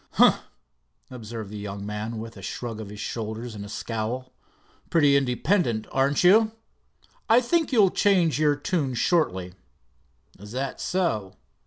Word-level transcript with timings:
"Humph!" 0.13 0.39
observed 1.11 1.51
the 1.51 1.59
young 1.59 1.85
man, 1.85 2.17
with 2.17 2.35
a 2.35 2.41
shrug 2.41 2.79
of 2.81 2.89
his 2.89 2.99
shoulders 2.99 3.53
and 3.53 3.63
a 3.63 3.69
scowl. 3.69 4.33
"Pretty 4.89 5.15
independent, 5.15 5.85
aren't 5.91 6.23
you? 6.23 6.53
I 7.29 7.39
think 7.39 7.71
you'll 7.71 7.91
change 7.91 8.39
your 8.39 8.55
tune 8.55 8.95
shortly." 8.95 9.53
"Is 10.39 10.53
that 10.53 10.81
so?" 10.81 11.35